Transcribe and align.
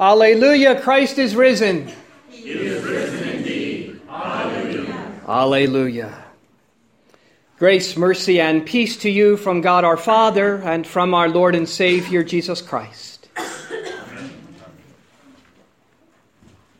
Alleluia, 0.00 0.80
Christ 0.80 1.18
is 1.18 1.36
risen. 1.36 1.92
He 2.28 2.50
is 2.50 2.82
risen 2.84 3.28
indeed. 3.28 4.00
Alleluia. 4.08 5.20
Alleluia. 5.28 6.24
Grace, 7.58 7.96
mercy, 7.96 8.40
and 8.40 8.66
peace 8.66 8.96
to 8.98 9.10
you 9.10 9.36
from 9.36 9.60
God 9.60 9.84
our 9.84 9.96
Father 9.96 10.56
and 10.56 10.84
from 10.84 11.14
our 11.14 11.28
Lord 11.28 11.54
and 11.54 11.68
Savior 11.68 12.24
Jesus 12.24 12.60
Christ. 12.60 13.28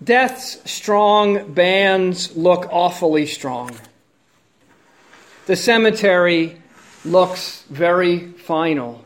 Death's 0.03 0.71
strong 0.71 1.55
bands 1.55 2.37
look 2.37 2.67
awfully 2.71 3.27
strong. 3.27 3.71
The 5.46 5.57
cemetery 5.57 6.61
looks 7.05 7.62
very 7.71 8.33
final. 8.33 9.05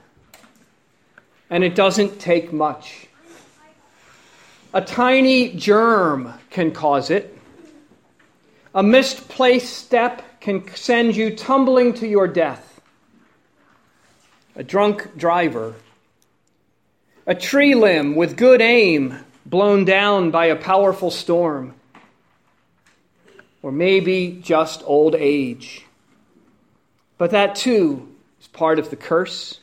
And 1.51 1.63
it 1.63 1.75
doesn't 1.75 2.19
take 2.19 2.53
much. 2.53 3.08
A 4.75 4.83
tiny 4.83 5.55
germ 5.55 6.35
can 6.51 6.73
cause 6.73 7.09
it. 7.09 7.39
A 8.75 8.83
misplaced 8.83 9.73
step 9.79 10.41
can 10.41 10.69
send 10.75 11.17
you 11.17 11.35
tumbling 11.35 11.95
to 11.95 12.07
your 12.07 12.29
death. 12.29 12.81
A 14.57 14.63
drunk 14.63 15.17
driver. 15.17 15.75
A 17.27 17.35
tree 17.35 17.75
limb 17.75 18.15
with 18.15 18.37
good 18.37 18.61
aim 18.61 19.19
blown 19.47 19.87
down 19.87 20.31
by 20.31 20.47
a 20.47 20.57
powerful 20.57 21.11
storm. 21.11 21.75
Or 23.63 23.73
maybe 23.73 24.39
just 24.43 24.83
old 24.85 25.15
age. 25.15 25.87
But 27.17 27.31
that 27.31 27.55
too 27.55 28.15
is 28.39 28.49
part 28.49 28.79
of 28.79 28.91
the 28.91 28.97
curse. 28.97 29.61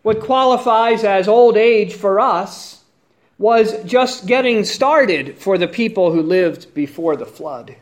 What 0.00 0.20
qualifies 0.20 1.04
as 1.04 1.28
old 1.28 1.58
age 1.58 1.92
for 1.92 2.18
us 2.18 2.81
was 3.42 3.82
just 3.82 4.26
getting 4.26 4.62
started 4.62 5.36
for 5.36 5.58
the 5.58 5.66
people 5.66 6.12
who 6.12 6.22
lived 6.22 6.72
before 6.74 7.16
the 7.16 7.26
flood. 7.26 7.74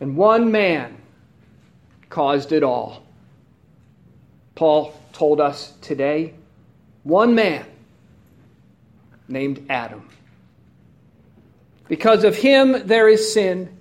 And 0.00 0.16
one 0.16 0.50
man 0.50 1.00
caused 2.10 2.50
it 2.50 2.64
all. 2.64 3.04
Paul 4.56 4.92
told 5.12 5.40
us 5.40 5.72
today 5.80 6.34
one 7.04 7.36
man 7.36 7.64
named 9.28 9.66
Adam. 9.70 10.08
Because 11.86 12.24
of 12.24 12.34
him, 12.34 12.88
there 12.88 13.08
is 13.08 13.32
sin. 13.32 13.72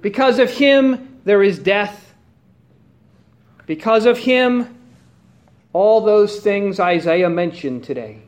Because 0.00 0.38
of 0.38 0.50
him, 0.50 1.20
there 1.24 1.42
is 1.42 1.58
death. 1.58 2.14
Because 3.66 4.06
of 4.06 4.16
him, 4.16 4.74
all 5.74 6.00
those 6.00 6.40
things 6.40 6.80
Isaiah 6.80 7.28
mentioned 7.28 7.84
today 7.84 8.23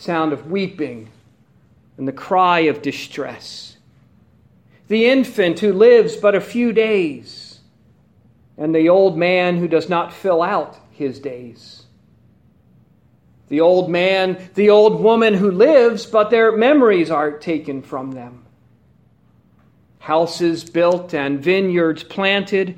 sound 0.00 0.32
of 0.32 0.50
weeping 0.50 1.10
and 1.96 2.08
the 2.08 2.12
cry 2.12 2.60
of 2.60 2.82
distress, 2.82 3.76
the 4.88 5.06
infant 5.08 5.60
who 5.60 5.72
lives 5.72 6.16
but 6.16 6.34
a 6.34 6.40
few 6.40 6.72
days, 6.72 7.60
and 8.56 8.74
the 8.74 8.88
old 8.88 9.16
man 9.16 9.58
who 9.58 9.68
does 9.68 9.88
not 9.88 10.12
fill 10.12 10.42
out 10.42 10.76
his 10.90 11.18
days. 11.18 11.82
The 13.48 13.60
old 13.60 13.90
man, 13.90 14.50
the 14.54 14.70
old 14.70 15.00
woman 15.00 15.34
who 15.34 15.50
lives, 15.50 16.06
but 16.06 16.30
their 16.30 16.56
memories 16.56 17.10
are 17.10 17.32
taken 17.32 17.82
from 17.82 18.12
them. 18.12 18.46
Houses 19.98 20.64
built 20.64 21.14
and 21.14 21.42
vineyards 21.42 22.02
planted 22.04 22.76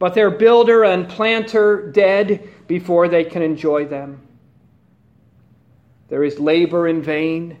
but 0.00 0.14
their 0.14 0.30
builder 0.30 0.82
and 0.82 1.08
planter 1.08 1.92
dead 1.92 2.48
before 2.66 3.06
they 3.06 3.22
can 3.22 3.42
enjoy 3.42 3.84
them. 3.84 4.26
There 6.10 6.22
is 6.22 6.38
labor 6.38 6.86
in 6.86 7.02
vain, 7.02 7.56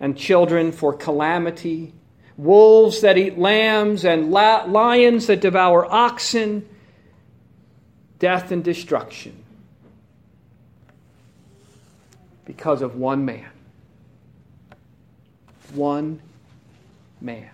and 0.00 0.16
children 0.16 0.72
for 0.72 0.94
calamity, 0.94 1.92
wolves 2.36 3.02
that 3.02 3.18
eat 3.18 3.38
lambs, 3.38 4.04
and 4.04 4.30
lions 4.30 5.26
that 5.26 5.40
devour 5.40 5.84
oxen, 5.84 6.66
death 8.18 8.50
and 8.50 8.64
destruction 8.64 9.44
because 12.48 12.80
of 12.80 12.96
one 12.96 13.26
man. 13.26 13.50
One 15.74 16.20
man. 17.20 17.50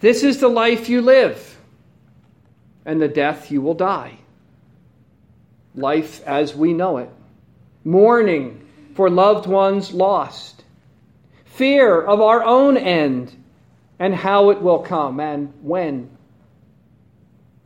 This 0.00 0.22
is 0.22 0.38
the 0.38 0.48
life 0.48 0.90
you 0.90 1.00
live, 1.00 1.58
and 2.84 3.00
the 3.00 3.08
death 3.08 3.50
you 3.50 3.62
will 3.62 3.74
die. 3.74 4.18
Life 5.74 6.22
as 6.26 6.54
we 6.54 6.74
know 6.74 6.98
it. 6.98 7.10
Mourning 7.84 8.66
for 8.94 9.08
loved 9.08 9.46
ones 9.46 9.92
lost. 9.92 10.64
Fear 11.44 12.02
of 12.02 12.20
our 12.20 12.42
own 12.42 12.76
end 12.76 13.34
and 13.98 14.14
how 14.14 14.50
it 14.50 14.60
will 14.60 14.80
come 14.80 15.20
and 15.20 15.52
when. 15.62 16.10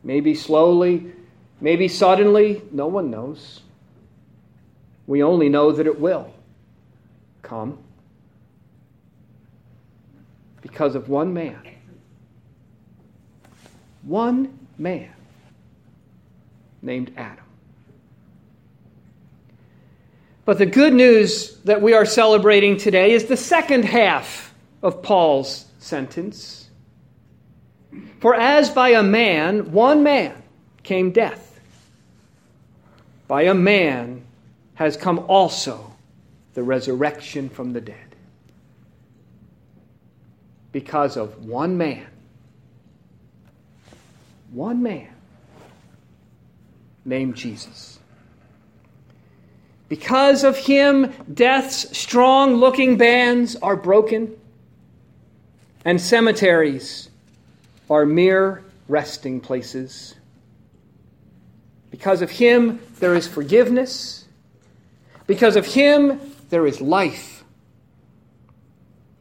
Maybe 0.03 0.35
slowly, 0.35 1.13
maybe 1.61 1.87
suddenly, 1.87 2.61
no 2.71 2.87
one 2.87 3.09
knows. 3.09 3.61
We 5.05 5.23
only 5.23 5.49
know 5.49 5.71
that 5.71 5.85
it 5.85 5.99
will 5.99 6.33
come 7.41 7.77
because 10.61 10.95
of 10.95 11.09
one 11.09 11.33
man 11.33 11.59
one 14.03 14.67
man 14.77 15.13
named 16.81 17.13
Adam. 17.17 17.45
But 20.45 20.57
the 20.57 20.65
good 20.65 20.93
news 20.93 21.57
that 21.59 21.81
we 21.81 21.93
are 21.93 22.05
celebrating 22.05 22.77
today 22.77 23.11
is 23.11 23.25
the 23.25 23.37
second 23.37 23.85
half 23.85 24.53
of 24.81 25.01
Paul's 25.01 25.65
sentence. 25.79 26.69
For 28.19 28.35
as 28.35 28.69
by 28.69 28.89
a 28.89 29.03
man, 29.03 29.71
one 29.71 30.03
man, 30.03 30.41
came 30.83 31.11
death, 31.11 31.59
by 33.27 33.43
a 33.43 33.53
man 33.53 34.25
has 34.75 34.97
come 34.97 35.19
also 35.27 35.93
the 36.53 36.63
resurrection 36.63 37.49
from 37.49 37.73
the 37.73 37.81
dead. 37.81 38.15
Because 40.71 41.15
of 41.15 41.45
one 41.45 41.77
man, 41.77 42.07
one 44.51 44.83
man 44.83 45.09
named 47.05 47.35
Jesus. 47.35 47.99
Because 49.93 50.43
of 50.43 50.57
him, 50.57 51.13
death's 51.31 51.95
strong 51.95 52.55
looking 52.55 52.97
bands 52.97 53.55
are 53.57 53.75
broken, 53.75 54.35
and 55.85 56.01
cemeteries 56.01 57.11
are 57.91 58.03
mere 58.03 58.63
resting 58.87 59.39
places. 59.39 60.15
Because 61.91 62.23
of 62.23 62.31
him, 62.31 62.79
there 63.01 63.13
is 63.13 63.27
forgiveness. 63.27 64.25
Because 65.27 65.55
of 65.55 65.67
him, 65.67 66.19
there 66.49 66.65
is 66.65 66.81
life. 66.81 67.43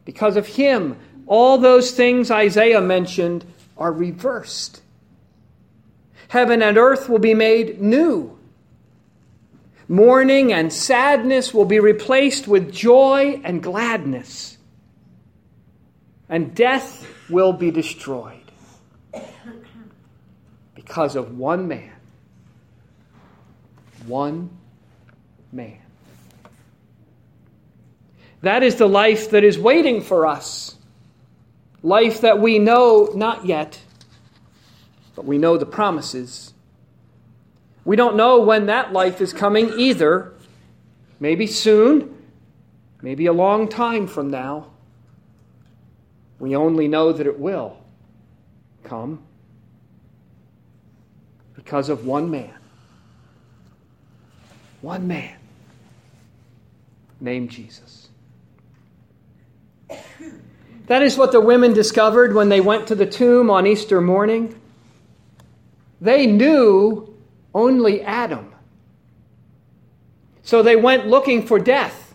Because 0.06 0.38
of 0.38 0.46
him, 0.46 0.96
all 1.26 1.58
those 1.58 1.90
things 1.90 2.30
Isaiah 2.30 2.80
mentioned 2.80 3.44
are 3.76 3.92
reversed. 3.92 4.80
Heaven 6.28 6.62
and 6.62 6.78
earth 6.78 7.10
will 7.10 7.18
be 7.18 7.34
made 7.34 7.78
new. 7.78 8.38
Mourning 9.92 10.54
and 10.54 10.72
sadness 10.72 11.52
will 11.52 11.66
be 11.66 11.78
replaced 11.78 12.48
with 12.48 12.72
joy 12.72 13.42
and 13.44 13.62
gladness. 13.62 14.56
And 16.30 16.54
death 16.54 17.06
will 17.28 17.52
be 17.52 17.70
destroyed 17.70 18.50
because 20.74 21.14
of 21.14 21.36
one 21.36 21.68
man. 21.68 21.92
One 24.06 24.48
man. 25.52 25.76
That 28.40 28.62
is 28.62 28.76
the 28.76 28.88
life 28.88 29.32
that 29.32 29.44
is 29.44 29.58
waiting 29.58 30.00
for 30.00 30.26
us. 30.26 30.74
Life 31.82 32.22
that 32.22 32.40
we 32.40 32.58
know 32.58 33.10
not 33.14 33.44
yet 33.44 33.78
but 35.14 35.26
we 35.26 35.38
know 35.38 35.56
the 35.56 35.66
promises. 35.66 36.54
We 37.84 37.96
don't 37.96 38.16
know 38.16 38.40
when 38.40 38.66
that 38.66 38.92
life 38.92 39.20
is 39.20 39.32
coming 39.32 39.78
either. 39.78 40.32
Maybe 41.18 41.46
soon, 41.46 42.16
maybe 43.00 43.26
a 43.26 43.32
long 43.32 43.68
time 43.68 44.06
from 44.06 44.30
now. 44.30 44.70
We 46.38 46.56
only 46.56 46.88
know 46.88 47.12
that 47.12 47.26
it 47.26 47.38
will 47.38 47.76
come 48.84 49.22
because 51.54 51.88
of 51.88 52.06
one 52.06 52.30
man. 52.30 52.54
One 54.80 55.06
man 55.06 55.36
named 57.20 57.50
Jesus. 57.50 58.08
That 60.86 61.02
is 61.02 61.16
what 61.16 61.30
the 61.30 61.40
women 61.40 61.72
discovered 61.72 62.34
when 62.34 62.48
they 62.48 62.60
went 62.60 62.88
to 62.88 62.96
the 62.96 63.06
tomb 63.06 63.48
on 63.48 63.66
Easter 63.66 64.00
morning. 64.00 64.60
They 66.00 66.26
knew 66.26 67.11
only 67.54 68.02
Adam. 68.02 68.52
So 70.42 70.62
they 70.62 70.76
went 70.76 71.06
looking 71.06 71.46
for 71.46 71.58
death, 71.58 72.14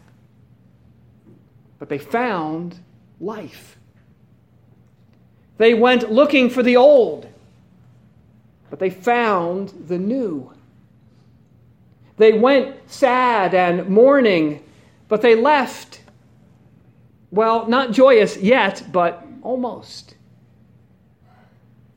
but 1.79 1.89
they 1.89 1.97
found 1.97 2.79
life. 3.19 3.77
They 5.57 5.73
went 5.73 6.11
looking 6.11 6.49
for 6.49 6.61
the 6.61 6.77
old, 6.77 7.27
but 8.69 8.79
they 8.79 8.89
found 8.89 9.69
the 9.87 9.97
new. 9.97 10.51
They 12.17 12.33
went 12.33 12.75
sad 12.91 13.53
and 13.53 13.89
mourning, 13.89 14.63
but 15.07 15.21
they 15.21 15.35
left, 15.35 16.01
well, 17.31 17.67
not 17.67 17.91
joyous 17.91 18.37
yet, 18.37 18.83
but 18.91 19.25
almost. 19.41 20.15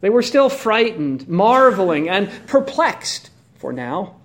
They 0.01 0.11
were 0.11 0.23
still 0.23 0.49
frightened, 0.49 1.29
marveling, 1.29 2.09
and 2.09 2.31
perplexed 2.47 3.30
for 3.61 3.73
now. 3.75 4.17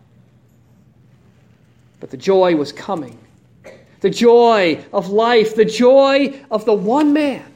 But 1.99 2.09
the 2.09 2.17
joy 2.17 2.55
was 2.55 2.71
coming. 2.71 3.19
The 3.99 4.09
joy 4.09 4.83
of 4.93 5.09
life, 5.09 5.55
the 5.55 5.65
joy 5.65 6.41
of 6.49 6.65
the 6.65 6.73
one 6.73 7.11
man 7.11 7.53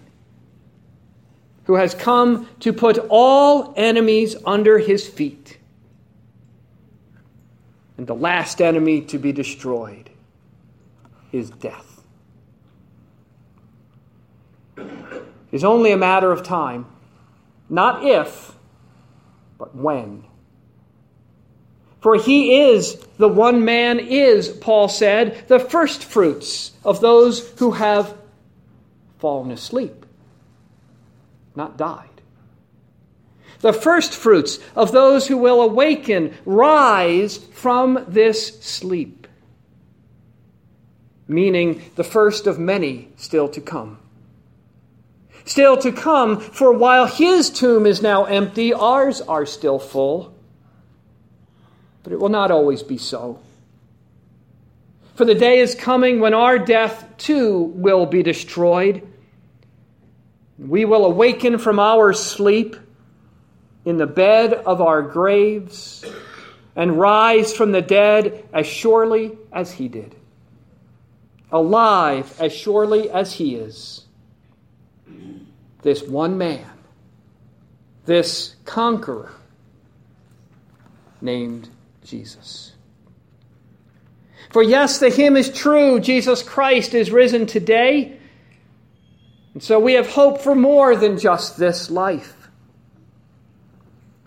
who 1.64 1.76
has 1.76 1.94
come 1.96 2.50
to 2.60 2.74
put 2.74 2.98
all 3.10 3.74
enemies 3.78 4.36
under 4.46 4.78
his 4.80 5.08
feet. 5.08 5.58
And 7.98 8.08
the 8.08 8.16
last 8.16 8.62
enemy 8.62 9.02
to 9.02 9.18
be 9.18 9.32
destroyed 9.32 10.10
is 11.32 11.50
death. 11.50 12.02
It 14.78 14.86
is 15.52 15.64
only 15.64 15.92
a 15.92 15.98
matter 15.98 16.32
of 16.32 16.44
time, 16.44 16.88
not 17.70 18.04
if, 18.04 18.56
but 19.58 19.76
when. 19.76 20.26
For 22.02 22.16
he 22.16 22.62
is, 22.62 22.96
the 23.18 23.28
one 23.28 23.66
man 23.66 24.00
is, 24.00 24.48
Paul 24.48 24.88
said, 24.88 25.48
the 25.48 25.60
first 25.60 26.04
fruits 26.04 26.72
of 26.84 27.02
those 27.02 27.50
who 27.60 27.72
have 27.72 28.18
fallen 29.18 29.52
asleep, 29.52 30.06
not 31.56 31.78
died. 31.78 32.06
The 33.60 33.74
first 33.74 34.16
fruits 34.16 34.60
of 34.76 34.94
those 34.94 35.28
who 35.28 35.38
will 35.38 35.62
awaken, 35.62 36.38
rise 36.46 37.38
from 37.38 38.06
this 38.08 38.62
sleep. 38.62 39.28
Meaning 41.28 41.82
the 41.96 42.06
first 42.06 42.48
of 42.48 42.58
many 42.58 43.10
still 43.18 43.50
to 43.50 43.60
come. 43.60 44.00
Still 45.44 45.76
to 45.78 45.92
come, 45.92 46.40
for 46.40 46.72
while 46.72 47.08
his 47.08 47.50
tomb 47.50 47.86
is 47.86 48.02
now 48.02 48.24
empty, 48.24 48.74
ours 48.74 49.20
are 49.20 49.46
still 49.46 49.80
full. 49.80 50.34
But 52.04 52.14
it 52.14 52.20
will 52.20 52.30
not 52.30 52.52
always 52.52 52.84
be 52.84 52.98
so. 52.98 53.40
For 55.16 55.26
the 55.26 55.36
day 55.36 55.60
is 55.60 55.76
coming 55.76 56.22
when 56.22 56.34
our 56.34 56.58
death 56.58 57.06
too 57.18 57.74
will 57.76 58.06
be 58.06 58.24
destroyed. 58.24 59.06
We 60.58 60.86
will 60.86 61.06
awaken 61.06 61.58
from 61.58 61.78
our 61.78 62.14
sleep 62.14 62.78
in 63.84 63.98
the 63.98 64.08
bed 64.08 64.54
of 64.54 64.82
our 64.82 65.02
graves 65.02 66.06
and 66.76 66.98
rise 66.98 67.54
from 67.54 67.74
the 67.74 67.82
dead 67.82 68.48
as 68.54 68.66
surely 68.66 69.38
as 69.52 69.74
he 69.74 69.90
did, 69.90 70.16
alive 71.52 72.34
as 72.40 72.54
surely 72.54 73.10
as 73.10 73.34
he 73.34 73.56
is. 73.56 74.06
This 75.82 76.04
one 76.04 76.38
man, 76.38 76.66
this 78.06 78.56
conqueror 78.64 79.32
named 81.22 81.68
Jesus. 82.04 82.74
For 84.50 84.64
yes, 84.64 85.00
the 85.00 85.10
hymn 85.10 85.38
is 85.38 85.52
true. 85.52 86.00
Jesus 86.00 86.42
Christ 86.42 86.94
is 86.94 87.12
risen 87.12 87.46
today. 87.46 88.18
And 89.54 89.62
so 89.62 89.80
we 89.80 89.94
have 89.94 90.10
hope 90.10 90.42
for 90.42 90.56
more 90.56 90.96
than 90.96 91.18
just 91.18 91.58
this 91.58 91.90
life. 91.90 92.36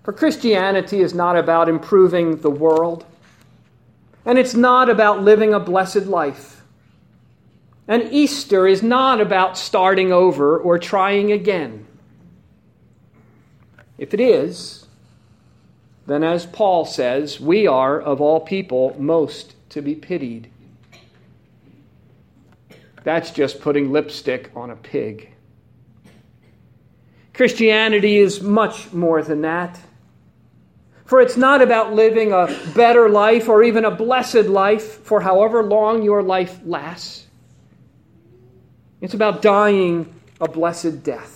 For 0.02 0.12
Christianity 0.12 1.00
is 1.00 1.14
not 1.14 1.36
about 1.36 1.68
improving 1.68 2.40
the 2.40 2.50
world, 2.50 3.04
and 4.24 4.36
it's 4.36 4.54
not 4.54 4.90
about 4.90 5.22
living 5.22 5.54
a 5.54 5.60
blessed 5.60 6.06
life. 6.06 6.62
And 7.86 8.12
Easter 8.12 8.66
is 8.66 8.82
not 8.82 9.20
about 9.20 9.56
starting 9.56 10.12
over 10.12 10.58
or 10.58 10.78
trying 10.78 11.30
again. 11.30 11.86
If 13.96 14.12
it 14.12 14.20
is, 14.20 14.86
then, 16.06 16.24
as 16.24 16.46
Paul 16.46 16.84
says, 16.84 17.40
we 17.40 17.66
are, 17.66 18.00
of 18.00 18.20
all 18.20 18.40
people, 18.40 18.96
most 18.98 19.54
to 19.70 19.80
be 19.80 19.94
pitied. 19.94 20.50
That's 23.04 23.30
just 23.30 23.60
putting 23.60 23.92
lipstick 23.92 24.50
on 24.54 24.70
a 24.70 24.76
pig. 24.76 25.32
Christianity 27.34 28.18
is 28.18 28.42
much 28.42 28.92
more 28.92 29.22
than 29.22 29.42
that. 29.42 29.80
For 31.04 31.20
it's 31.20 31.36
not 31.36 31.62
about 31.62 31.94
living 31.94 32.32
a 32.32 32.48
better 32.74 33.08
life 33.08 33.48
or 33.48 33.62
even 33.62 33.84
a 33.84 33.90
blessed 33.90 34.46
life 34.46 35.04
for 35.04 35.20
however 35.20 35.62
long 35.62 36.02
your 36.02 36.22
life 36.22 36.60
lasts. 36.64 37.26
It's 39.00 39.14
about 39.14 39.42
dying 39.42 40.14
a 40.40 40.48
blessed 40.48 41.02
death. 41.02 41.31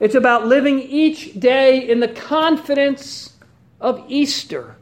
It's 0.00 0.14
about 0.14 0.46
living 0.46 0.80
each 0.80 1.38
day 1.38 1.88
in 1.88 2.00
the 2.00 2.08
confidence 2.08 3.34
of 3.80 4.02
Easter. 4.08 4.76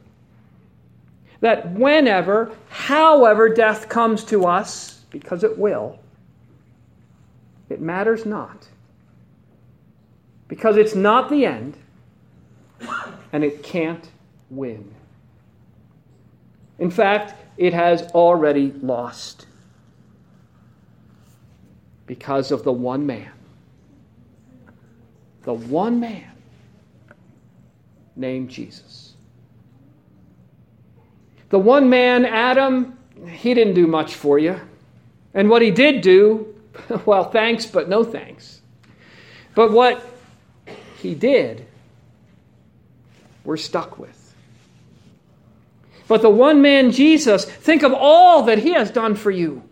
That 1.40 1.72
whenever, 1.72 2.52
however, 2.68 3.48
death 3.48 3.88
comes 3.88 4.24
to 4.26 4.46
us, 4.46 5.00
because 5.10 5.42
it 5.42 5.58
will, 5.58 5.98
it 7.68 7.80
matters 7.80 8.24
not. 8.24 8.68
Because 10.46 10.76
it's 10.76 10.94
not 10.94 11.28
the 11.28 11.44
end, 11.44 11.76
and 13.32 13.44
it 13.44 13.62
can't 13.62 14.08
win. 14.50 14.94
In 16.78 16.90
fact, 16.90 17.34
it 17.56 17.74
has 17.74 18.02
already 18.12 18.72
lost 18.82 19.46
because 22.06 22.52
of 22.52 22.62
the 22.62 22.72
one 22.72 23.04
man 23.04 23.37
the 25.48 25.54
one 25.54 25.98
man 25.98 26.30
named 28.16 28.50
Jesus. 28.50 29.14
The 31.48 31.58
one 31.58 31.88
man, 31.88 32.26
Adam, 32.26 32.98
he 33.26 33.54
didn't 33.54 33.72
do 33.72 33.86
much 33.86 34.14
for 34.14 34.38
you. 34.38 34.60
And 35.32 35.48
what 35.48 35.62
he 35.62 35.70
did 35.70 36.02
do, 36.02 36.54
well, 37.06 37.30
thanks, 37.30 37.64
but 37.64 37.88
no 37.88 38.04
thanks. 38.04 38.60
But 39.54 39.72
what 39.72 40.06
he 40.98 41.14
did, 41.14 41.66
we're 43.42 43.56
stuck 43.56 43.98
with. 43.98 44.34
But 46.08 46.20
the 46.20 46.28
one 46.28 46.60
man, 46.60 46.92
Jesus, 46.92 47.46
think 47.46 47.82
of 47.82 47.94
all 47.94 48.42
that 48.42 48.58
he 48.58 48.74
has 48.74 48.90
done 48.90 49.14
for 49.14 49.30
you. 49.30 49.62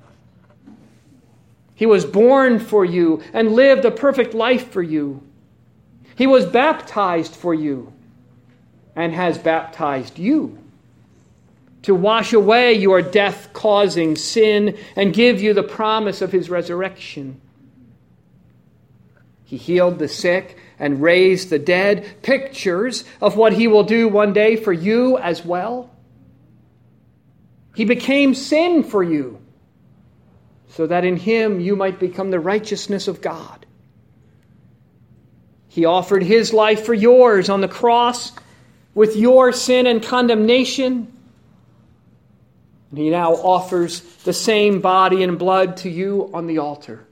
He 1.74 1.84
was 1.84 2.06
born 2.06 2.60
for 2.60 2.82
you 2.82 3.22
and 3.34 3.52
lived 3.52 3.84
a 3.84 3.90
perfect 3.90 4.32
life 4.32 4.70
for 4.70 4.80
you. 4.80 5.20
He 6.16 6.26
was 6.26 6.46
baptized 6.46 7.34
for 7.36 7.54
you 7.54 7.92
and 8.96 9.12
has 9.12 9.36
baptized 9.36 10.18
you 10.18 10.58
to 11.82 11.94
wash 11.94 12.32
away 12.32 12.72
your 12.72 13.02
death 13.02 13.50
causing 13.52 14.16
sin 14.16 14.76
and 14.96 15.12
give 15.12 15.40
you 15.40 15.52
the 15.52 15.62
promise 15.62 16.22
of 16.22 16.32
his 16.32 16.48
resurrection. 16.48 17.40
He 19.44 19.58
healed 19.58 19.98
the 19.98 20.08
sick 20.08 20.58
and 20.78 21.02
raised 21.02 21.50
the 21.50 21.58
dead, 21.58 22.22
pictures 22.22 23.04
of 23.20 23.36
what 23.36 23.52
he 23.52 23.68
will 23.68 23.84
do 23.84 24.08
one 24.08 24.32
day 24.32 24.56
for 24.56 24.72
you 24.72 25.18
as 25.18 25.44
well. 25.44 25.90
He 27.74 27.84
became 27.84 28.34
sin 28.34 28.82
for 28.82 29.02
you 29.02 29.38
so 30.70 30.86
that 30.86 31.04
in 31.04 31.18
him 31.18 31.60
you 31.60 31.76
might 31.76 32.00
become 32.00 32.30
the 32.30 32.40
righteousness 32.40 33.06
of 33.06 33.20
God. 33.20 33.65
He 35.76 35.84
offered 35.84 36.22
his 36.22 36.54
life 36.54 36.86
for 36.86 36.94
yours 36.94 37.50
on 37.50 37.60
the 37.60 37.68
cross 37.68 38.32
with 38.94 39.14
your 39.14 39.52
sin 39.52 39.86
and 39.86 40.02
condemnation. 40.02 41.12
And 42.90 42.98
he 42.98 43.10
now 43.10 43.34
offers 43.34 44.00
the 44.00 44.32
same 44.32 44.80
body 44.80 45.22
and 45.22 45.38
blood 45.38 45.76
to 45.78 45.90
you 45.90 46.30
on 46.32 46.46
the 46.46 46.56
altar 46.56 47.06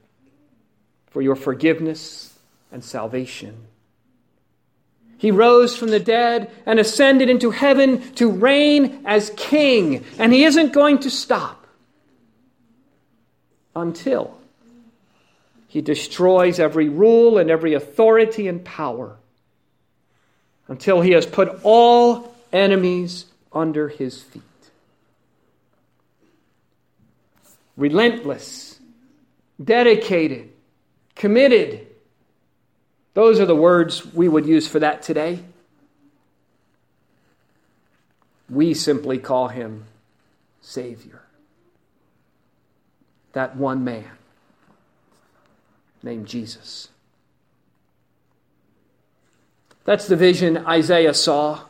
for 1.09 1.21
your 1.21 1.37
forgiveness 1.37 2.33
and 2.73 2.83
salvation. 2.83 3.67
He 5.19 5.31
rose 5.31 5.77
from 5.77 5.91
the 5.91 6.01
dead 6.01 6.51
and 6.65 6.81
ascended 6.81 7.29
into 7.29 7.51
heaven 7.51 8.15
to 8.15 8.31
reign 8.31 9.03
as 9.05 9.31
king, 9.37 10.07
and 10.19 10.33
he 10.33 10.45
isn't 10.45 10.73
going 10.73 11.01
to 11.01 11.11
stop 11.11 11.67
until 13.77 14.39
he 15.75 15.83
destroys 15.83 16.61
every 16.61 16.89
rule 16.89 17.37
and 17.37 17.51
every 17.51 17.75
authority 17.75 18.47
and 18.47 18.65
power 18.65 19.17
until 20.69 21.01
he 21.01 21.11
has 21.11 21.27
put 21.27 21.61
all 21.65 22.33
enemies 22.53 23.27
under 23.53 23.89
his 23.89 24.23
feet. 24.23 24.43
relentless, 27.77 28.79
dedicated, 29.63 30.53
committed. 31.17 31.89
Those 33.15 33.41
are 33.41 33.47
the 33.47 33.57
words 33.57 34.07
we 34.15 34.29
would 34.29 34.47
use 34.47 34.69
for 34.69 34.79
that 34.79 35.03
today. 35.03 35.41
We 38.49 38.75
simply 38.75 39.19
call 39.19 39.49
him 39.49 39.87
Savior. 40.61 41.21
That 43.33 43.57
one 43.57 43.83
man 43.83 44.09
named 46.05 46.27
Jesus. 46.27 46.89
That's 49.85 50.07
the 50.07 50.17
vision 50.17 50.59
Isaiah 50.59 51.15
saw 51.15 51.63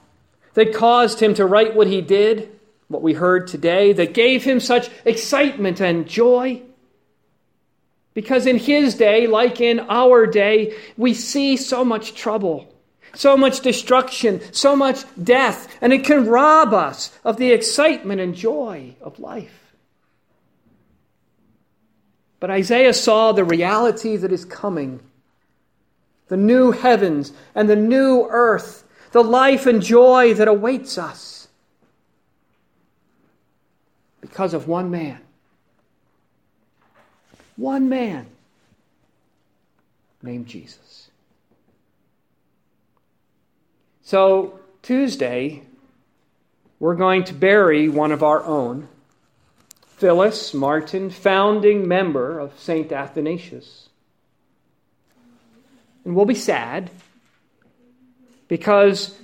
that 0.55 0.75
caused 0.75 1.21
him 1.21 1.35
to 1.35 1.47
write 1.47 1.75
what 1.75 1.89
he 1.89 2.01
did, 2.01 2.51
what 2.89 3.03
we 3.03 3.15
heard 3.15 3.47
today, 3.47 3.93
that 3.93 4.15
gave 4.15 4.45
him 4.45 4.61
such 4.61 4.91
excitement 5.05 5.81
and 5.81 6.09
joy. 6.09 6.63
Because 8.13 8.47
in 8.47 8.59
his 8.59 8.95
day, 8.95 9.27
like 9.27 9.61
in 9.61 9.81
our 9.81 10.27
day, 10.27 10.77
we 10.97 11.13
see 11.15 11.57
so 11.57 11.85
much 11.85 12.15
trouble, 12.15 12.73
so 13.15 13.37
much 13.37 13.61
destruction, 13.61 14.41
so 14.53 14.77
much 14.77 15.05
death, 15.21 15.77
and 15.81 15.93
it 15.93 16.05
can 16.05 16.27
rob 16.27 16.73
us 16.73 17.19
of 17.25 17.37
the 17.37 17.51
excitement 17.51 18.21
and 18.21 18.37
joy 18.37 18.95
of 19.01 19.19
life. 19.19 19.74
But 22.45 22.51
Isaiah 22.51 22.93
saw 22.93 23.33
the 23.33 23.43
reality 23.43 24.19
that 24.19 24.31
is 24.31 24.45
coming 24.45 25.01
the 26.29 26.37
new 26.37 26.73
heavens 26.73 27.33
and 27.55 27.71
the 27.71 27.75
new 27.75 28.27
earth, 28.29 28.85
the 29.13 29.25
life 29.25 29.65
and 29.65 29.81
joy 29.81 30.35
that 30.35 30.47
awaits 30.47 30.99
us 30.99 31.49
because 34.21 34.53
of 34.53 34.69
one 34.69 34.91
man. 34.91 35.21
One 37.57 37.89
man 37.89 38.27
named 40.23 40.47
Jesus. 40.47 41.09
So, 44.03 44.59
Tuesday, 44.83 45.63
we're 46.79 46.95
going 46.95 47.25
to 47.25 47.33
bury 47.33 47.89
one 47.89 48.13
of 48.13 48.23
our 48.23 48.45
own 48.45 48.89
Phyllis 49.97 50.53
Martin, 50.53 51.09
founding 51.09 51.87
member 51.87 52.41
of 52.41 52.59
St. 52.59 52.91
Athanasius. 52.91 53.89
And 56.05 56.17
we'll 56.17 56.25
be 56.25 56.35
sad 56.35 56.91
because 58.49 59.17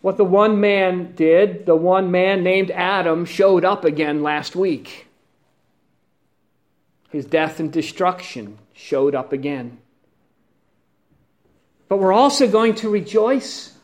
what 0.00 0.16
the 0.16 0.24
one 0.24 0.60
man 0.60 1.12
did, 1.14 1.66
the 1.66 1.76
one 1.76 2.10
man 2.10 2.42
named 2.42 2.70
Adam, 2.70 3.24
showed 3.26 3.64
up 3.64 3.84
again 3.84 4.22
last 4.22 4.56
week. 4.56 5.06
His 7.10 7.26
death 7.26 7.60
and 7.60 7.70
destruction 7.70 8.58
showed 8.72 9.14
up 9.14 9.32
again. 9.32 9.78
But 11.88 11.98
we're 11.98 12.12
also 12.12 12.48
going 12.50 12.74
to 12.76 12.88
rejoice 12.88 13.76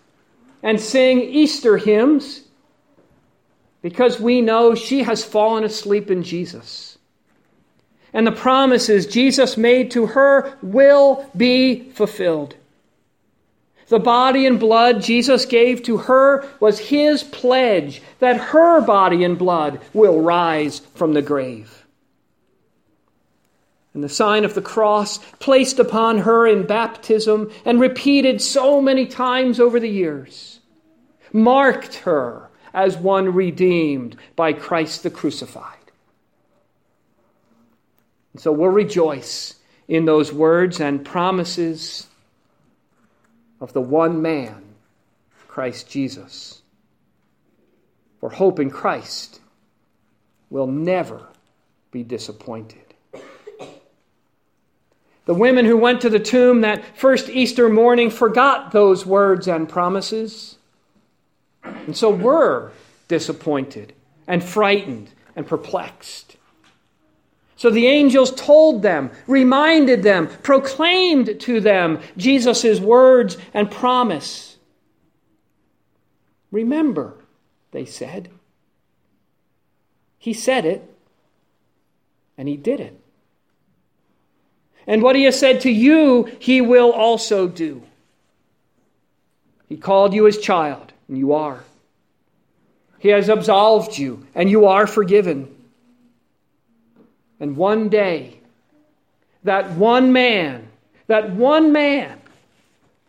and 0.62 0.80
sing 0.80 1.20
Easter 1.20 1.76
hymns 1.76 2.42
because 3.82 4.20
we 4.20 4.40
know 4.40 4.74
she 4.74 5.02
has 5.02 5.24
fallen 5.24 5.64
asleep 5.64 6.10
in 6.10 6.22
Jesus. 6.22 6.98
And 8.12 8.26
the 8.26 8.32
promises 8.32 9.06
Jesus 9.06 9.56
made 9.56 9.90
to 9.92 10.06
her 10.06 10.56
will 10.62 11.28
be 11.36 11.90
fulfilled. 11.90 12.54
The 13.88 13.98
body 13.98 14.46
and 14.46 14.58
blood 14.58 15.02
Jesus 15.02 15.44
gave 15.44 15.82
to 15.82 15.98
her 15.98 16.48
was 16.60 16.78
his 16.78 17.22
pledge 17.22 18.00
that 18.20 18.40
her 18.40 18.80
body 18.80 19.24
and 19.24 19.36
blood 19.36 19.80
will 19.92 20.20
rise 20.20 20.78
from 20.94 21.12
the 21.12 21.22
grave. 21.22 21.84
And 23.94 24.02
the 24.02 24.08
sign 24.08 24.46
of 24.46 24.54
the 24.54 24.62
cross, 24.62 25.18
placed 25.38 25.78
upon 25.78 26.18
her 26.18 26.46
in 26.46 26.66
baptism 26.66 27.50
and 27.64 27.78
repeated 27.80 28.40
so 28.40 28.80
many 28.80 29.04
times 29.04 29.60
over 29.60 29.78
the 29.78 29.90
years, 29.90 30.60
marked 31.32 31.96
her 31.96 32.48
as 32.74 32.96
one 32.96 33.34
redeemed 33.34 34.16
by 34.36 34.52
Christ 34.52 35.02
the 35.02 35.10
crucified. 35.10 35.78
And 38.32 38.40
so 38.40 38.52
we'll 38.52 38.70
rejoice 38.70 39.56
in 39.88 40.04
those 40.04 40.32
words 40.32 40.80
and 40.80 41.04
promises 41.04 42.06
of 43.60 43.72
the 43.72 43.80
one 43.80 44.22
man, 44.22 44.62
Christ 45.48 45.90
Jesus. 45.90 46.62
For 48.20 48.30
hope 48.30 48.58
in 48.58 48.70
Christ 48.70 49.40
will 50.48 50.66
never 50.66 51.28
be 51.90 52.02
disappointed. 52.02 52.78
The 55.24 55.34
women 55.34 55.64
who 55.66 55.76
went 55.76 56.00
to 56.00 56.10
the 56.10 56.18
tomb 56.18 56.62
that 56.62 56.96
first 56.96 57.28
Easter 57.28 57.68
morning 57.68 58.10
forgot 58.10 58.72
those 58.72 59.06
words 59.06 59.46
and 59.46 59.68
promises. 59.68 60.56
And 61.86 61.96
so 61.96 62.10
we're 62.10 62.70
disappointed 63.08 63.92
and 64.26 64.42
frightened 64.42 65.10
and 65.36 65.46
perplexed. 65.46 66.36
So 67.56 67.70
the 67.70 67.86
angels 67.86 68.34
told 68.34 68.82
them, 68.82 69.10
reminded 69.26 70.02
them, 70.02 70.28
proclaimed 70.42 71.40
to 71.40 71.60
them 71.60 72.00
Jesus' 72.16 72.80
words 72.80 73.36
and 73.54 73.70
promise. 73.70 74.56
Remember, 76.50 77.14
they 77.70 77.84
said. 77.84 78.30
He 80.18 80.32
said 80.32 80.64
it, 80.64 80.82
and 82.36 82.48
he 82.48 82.56
did 82.56 82.80
it. 82.80 82.98
And 84.86 85.02
what 85.02 85.14
he 85.14 85.24
has 85.24 85.38
said 85.38 85.60
to 85.60 85.70
you, 85.70 86.24
he 86.38 86.60
will 86.60 86.90
also 86.90 87.46
do. 87.46 87.82
He 89.68 89.76
called 89.76 90.12
you 90.12 90.24
his 90.24 90.38
child 90.38 90.91
and 91.12 91.18
you 91.18 91.34
are. 91.34 91.62
He 92.98 93.10
has 93.10 93.28
absolved 93.28 93.98
you, 93.98 94.26
and 94.34 94.48
you 94.48 94.64
are 94.64 94.86
forgiven. 94.86 95.54
And 97.38 97.54
one 97.54 97.90
day, 97.90 98.40
that 99.44 99.72
one 99.72 100.14
man, 100.14 100.68
that 101.08 101.30
one 101.32 101.70
man 101.70 102.18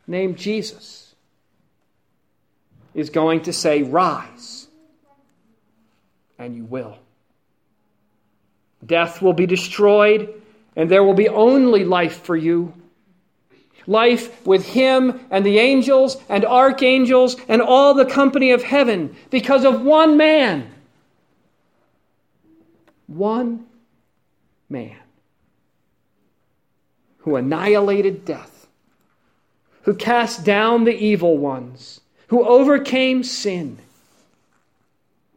named 0.06 0.36
Jesus, 0.36 1.16
is 2.94 3.10
going 3.10 3.44
to 3.44 3.54
say, 3.54 3.84
Rise, 3.84 4.68
and 6.38 6.58
you 6.58 6.66
will. 6.66 6.98
Death 8.86 9.22
will 9.22 9.32
be 9.32 9.46
destroyed, 9.46 10.42
and 10.76 10.92
there 10.92 11.06
will 11.06 11.14
be 11.14 11.30
only 11.30 11.86
life 11.86 12.24
for 12.24 12.36
you 12.36 12.74
life 13.88 14.46
with 14.46 14.66
him 14.66 15.20
and 15.30 15.46
the 15.46 15.60
angels 15.60 16.18
and 16.30 16.46
archangels 16.46 17.36
and 17.48 17.62
all 17.62 17.94
the 17.94 18.06
company 18.06 18.52
of 18.52 18.64
heaven 18.64 19.16
because 19.30 19.66
of 19.66 19.82
one 19.82 20.18
man. 20.18 20.70
One 23.08 23.66
man 24.70 24.98
who 27.20 27.36
annihilated 27.36 28.26
death, 28.26 28.68
who 29.84 29.94
cast 29.94 30.44
down 30.44 30.84
the 30.84 30.96
evil 30.96 31.38
ones, 31.38 32.02
who 32.28 32.46
overcame 32.46 33.24
sin, 33.24 33.78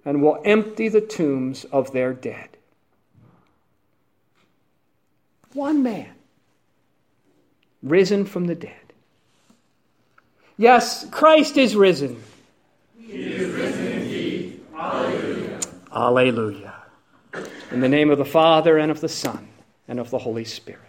and 0.05 0.23
will 0.23 0.41
empty 0.45 0.88
the 0.88 1.00
tombs 1.00 1.65
of 1.65 1.93
their 1.93 2.12
dead. 2.12 2.49
One 5.53 5.83
man 5.83 6.15
risen 7.88 8.25
from 8.25 8.47
the 8.47 8.55
dead. 8.55 8.73
Yes, 10.59 11.07
Christ 11.11 11.57
is 11.57 11.76
risen. 11.76 12.23
He 12.99 13.23
is 13.23 13.52
risen 13.52 13.87
indeed. 13.87 14.61
Alleluia. 14.75 15.61
Alleluia. 15.93 16.75
In 17.71 17.81
the 17.81 17.88
name 17.88 18.11
of 18.11 18.19
the 18.19 18.25
Father, 18.25 18.78
and 18.78 18.90
of 18.90 19.00
the 19.00 19.09
Son, 19.09 19.49
and 19.87 20.00
of 20.00 20.11
the 20.11 20.19
Holy 20.19 20.45
Spirit. 20.45 20.86